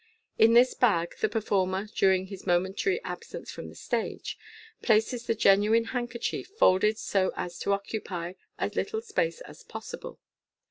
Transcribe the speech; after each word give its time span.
In 0.39 0.53
this 0.55 0.73
bag 0.73 1.13
the 1.21 1.29
performer, 1.29 1.85
during 1.95 2.25
his 2.25 2.47
momentary 2.47 2.99
absence 3.03 3.51
from 3.51 3.69
the 3.69 3.75
stage, 3.75 4.35
places 4.81 5.27
the 5.27 5.35
genuine 5.35 5.83
handkerchief, 5.93 6.47
folded 6.57 6.97
so 6.97 7.31
as 7.35 7.59
to 7.59 7.71
occupy 7.71 8.33
as 8.57 8.73
little 8.75 9.01
space 9.01 9.41
as 9.41 9.61
possible. 9.61 10.19